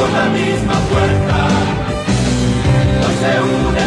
[0.00, 1.48] por la misma puerta,
[3.06, 3.79] hoy se une.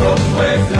[0.00, 0.79] Broadway.